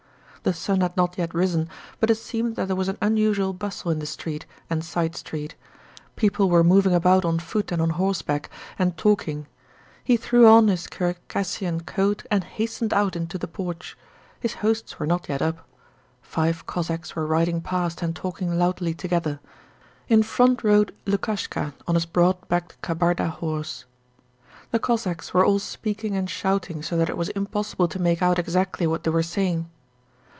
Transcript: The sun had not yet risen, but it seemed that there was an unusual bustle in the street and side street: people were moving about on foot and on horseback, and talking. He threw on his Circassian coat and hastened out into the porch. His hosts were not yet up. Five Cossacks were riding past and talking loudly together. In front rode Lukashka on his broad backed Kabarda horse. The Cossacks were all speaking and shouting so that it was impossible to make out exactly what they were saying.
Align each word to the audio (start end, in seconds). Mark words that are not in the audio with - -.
The 0.43 0.53
sun 0.53 0.81
had 0.81 0.97
not 0.97 1.19
yet 1.19 1.35
risen, 1.35 1.69
but 1.99 2.09
it 2.09 2.15
seemed 2.15 2.55
that 2.55 2.65
there 2.65 2.75
was 2.75 2.87
an 2.87 2.97
unusual 2.99 3.53
bustle 3.53 3.91
in 3.91 3.99
the 3.99 4.07
street 4.07 4.47
and 4.71 4.83
side 4.83 5.15
street: 5.15 5.53
people 6.15 6.49
were 6.49 6.63
moving 6.63 6.95
about 6.95 7.23
on 7.23 7.37
foot 7.37 7.71
and 7.71 7.79
on 7.79 7.91
horseback, 7.91 8.49
and 8.79 8.97
talking. 8.97 9.45
He 10.03 10.17
threw 10.17 10.47
on 10.47 10.67
his 10.67 10.87
Circassian 10.91 11.81
coat 11.81 12.25
and 12.31 12.43
hastened 12.43 12.91
out 12.91 13.15
into 13.15 13.37
the 13.37 13.47
porch. 13.47 13.95
His 14.39 14.55
hosts 14.55 14.97
were 14.97 15.05
not 15.05 15.29
yet 15.29 15.43
up. 15.43 15.59
Five 16.23 16.65
Cossacks 16.65 17.15
were 17.15 17.27
riding 17.27 17.61
past 17.61 18.01
and 18.01 18.15
talking 18.15 18.57
loudly 18.57 18.95
together. 18.95 19.39
In 20.07 20.23
front 20.23 20.63
rode 20.63 20.91
Lukashka 21.05 21.75
on 21.87 21.93
his 21.93 22.07
broad 22.07 22.47
backed 22.47 22.81
Kabarda 22.81 23.29
horse. 23.29 23.85
The 24.71 24.79
Cossacks 24.79 25.35
were 25.35 25.45
all 25.45 25.59
speaking 25.59 26.15
and 26.15 26.27
shouting 26.27 26.81
so 26.81 26.97
that 26.97 27.09
it 27.11 27.15
was 27.17 27.29
impossible 27.29 27.87
to 27.89 28.01
make 28.01 28.23
out 28.23 28.39
exactly 28.39 28.87
what 28.87 29.03
they 29.03 29.11
were 29.11 29.21
saying. 29.21 29.69